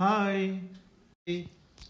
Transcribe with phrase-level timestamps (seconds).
[0.00, 0.60] Hi.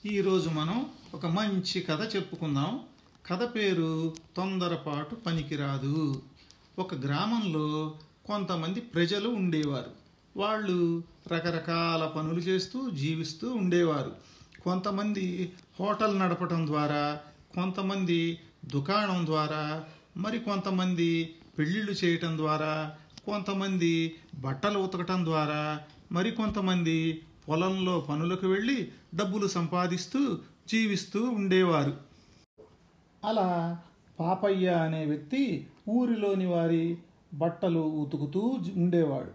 [0.07, 2.81] ఈరోజు మనం ఒక మంచి కథ చెప్పుకుందాం.
[3.27, 6.23] కథ పేరు తొందరపాటు పనికిరాదు.
[6.79, 7.95] ఒక గ్రామంలో
[8.27, 9.91] కొంతమంది ప్రజలు ఉండేవారు.
[10.37, 11.03] వాళ్ళు
[11.33, 14.17] రకరకాల పనులు చేస్తూ జీవిస్తూ ఉండేవారు.
[14.63, 17.21] కొంతమంది హోటల్ నడపటం ద్వారా
[17.55, 19.85] కొంతమంది దుకాణం ద్వారా
[20.17, 25.81] మరి కొంతమంది పెళ్ళిళ్ళు చేయటం ద్వారా కొంతమంది బట్టలు ఉతకటం ద్వారా
[26.13, 31.97] మరి కొంతమంది పొలంలో పనులకు వెళ్ళి డబ్బులు సంపాదిస్తూ జీవిస్తూ ఉండేవారు.
[33.25, 33.79] అలా
[34.21, 36.99] పాపయ్య అనే వ్యక్తి ఊరిలోని వారి
[37.35, 39.31] బట్టలు ఉతుకుతూ ఉండేవాడు.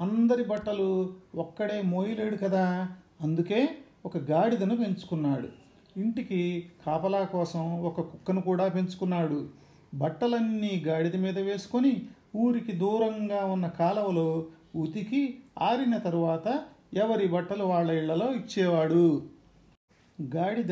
[0.00, 2.88] అందరి బట్టలు ఒక్కడే మోయలేడు కదా
[3.20, 3.68] అందుకే
[4.06, 5.48] ఒక గాడిదను పెంచుకున్నాడు.
[5.96, 9.48] ఇంటికి కాపలా కోసం ఒక కుక్కను కూడా పెంచుకున్నాడు.
[9.94, 12.06] బట్టలన్నీ గాడిద మీద వేసుకొని
[12.36, 16.64] ఊరికి దూరంగా ఉన్న కాలవలో ఉతికి ఆరిన తరువాత
[16.94, 19.22] ఎవరి బట్టలు వాళ్ళ ఇళ్ళలో ఇచ్చేవాడు?
[20.36, 20.70] గాడిద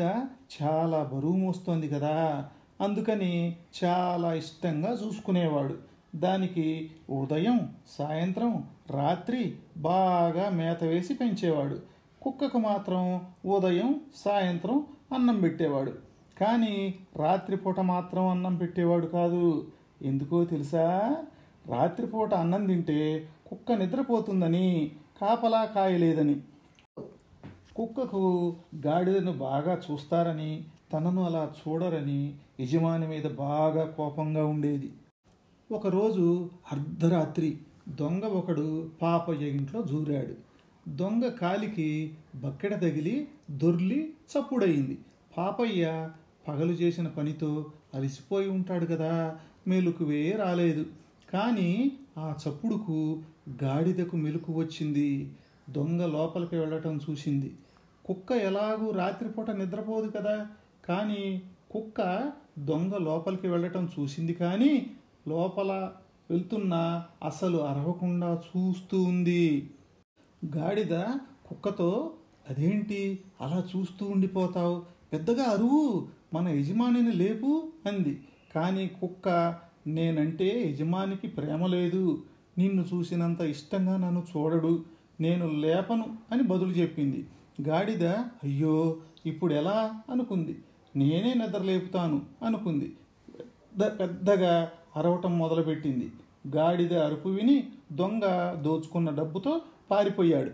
[0.61, 2.45] చాలా బరువు మోస్తోంది కదా
[2.81, 5.77] అందుకని చాలా ఇష్టంగా చూసుకునేవాడు.
[6.15, 11.79] దానికి ఉదయం సాయంత్రం రాత్రి బాగా మేత వేసి పెంచేవాడు.
[12.21, 15.93] కుక్కకు మాత్రం ఉదయం సాయంత్రం అన్నం పెట్టేవాడు.
[16.39, 19.67] కానీ రాత్రిపూట మాత్రం అన్నం పెట్టేవాడు కాదు.
[20.01, 21.15] ఎందుకో తెలుసా?
[21.67, 24.91] రాత్రిపూట అన్నం తింటే కుక్క నిద్రపోతుందని
[25.21, 26.35] కాపలా కాయలేదని.
[27.75, 28.21] కుక్కకు
[28.85, 34.89] గాడిదను బాగా చూస్తారని తనను అలా చూడరని యజమాని మీద బాగా కోపంగా ఉండేది.
[35.71, 37.57] ఒకరోజు అర్ధరాత్రి
[37.89, 40.35] దొంగ ఒకడు పాపయ్య ఇంట్లో జూరాడు
[40.95, 41.87] దొంగ కాలికి
[42.35, 44.97] బక్కెడ తగిలి దొర్లి చప్పుడయింది.
[45.37, 46.09] పాపయ్య
[46.47, 50.85] పగలు చేసిన పనితో అలసిపోయి ఉంటాడు కదా మెలుకువే రాలేదు
[51.33, 53.23] కానీ ఆ చప్పుడుకు
[53.63, 55.33] గాడిదకు మెలకు వచ్చింది.
[55.69, 57.57] దొంగ లోపలికి వెళ్ళటం చూసింది.
[58.05, 60.47] కుక్క ఎలాగూ రాత్రిపూట నిద్రపోదు కదా.
[60.85, 64.91] కానీ కుక్క దొంగ లోపలికి వెళ్ళటం చూసింది కానీ
[65.27, 65.91] లోపల
[66.29, 69.69] వెళ్తున్నా అసలు అరవకుండా చూస్తూ ఉంది.
[70.57, 70.93] గాడిద
[71.47, 72.13] కుక్కతో
[72.49, 73.19] అదేంటి?
[73.41, 74.81] అలా చూస్తూ ఉండిపోతావు.
[75.13, 76.07] పెద్దగా అరువు.
[76.33, 78.23] మన యజమానిని లేపు అంది.
[78.55, 79.55] కానీ కుక్క
[79.87, 82.23] నేనంటే యజమానికి ప్రేమ లేదు.
[82.57, 84.85] నిన్ను చూసినంత ఇష్టంగా నన్ను చూడడు.
[85.21, 87.27] నేను లేపను అని బదులు చెప్పింది.
[87.67, 90.57] గాడిద అయ్యో ఇప్పుడు ఎలా అనుకుంది.
[90.95, 92.93] నేనే నిద్ర లేపుతాను అనుకుంది
[93.85, 96.11] పెద్దగా అరవటం మొదలుపెట్టింది.
[96.55, 99.61] గాడిద అరుపు విని దొంగ దోచుకున్న డబ్బుతో
[99.91, 100.51] పారిపోయాడు.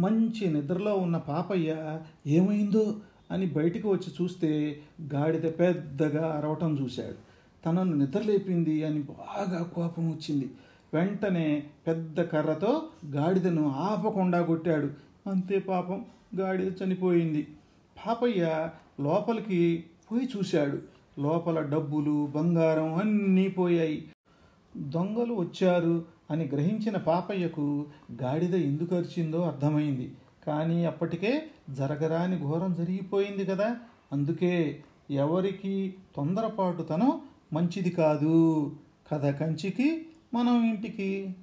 [0.00, 2.96] మంచి నిద్రలో ఉన్న పాపయ్య ఏమైందో
[3.30, 4.80] అని బయటికి వచ్చి చూస్తే
[5.14, 7.31] గాడిద పెద్దగా అరవటం చూశాడు.
[7.66, 10.50] తనను నిద్రలేపింది అని బాగా కోపం వచ్చింది.
[10.94, 14.90] వెంటనే పెద్ద కర్రతో గాడిదను ఆపకుండా కొట్టాడు.
[15.28, 16.04] అంతే పాపం
[16.40, 17.48] గాడిద చనిపోయింది.
[18.06, 18.70] పాపయ్య
[19.00, 20.78] లోపలికి పోయి చూశాడు.
[21.18, 24.08] లోపల డబ్బులు బంగారం అన్నీ పోయాయి.
[24.76, 27.86] దొంగలు వచ్చారు అని గ్రహించిన పాపయ్యకు
[28.22, 30.12] గాడిద ఎందుకు అరిచిందో అర్థమైంది.
[30.46, 33.76] కానీ అప్పటికే జరగరాని ఘోరం జరిగిపోయింది కదా.
[34.12, 37.20] అందుకే ఎవరికి తొందరపాటుతనం
[37.52, 38.72] మంచిది కాదు.
[39.12, 41.34] కథ కంచికి మనం ఇంటికి.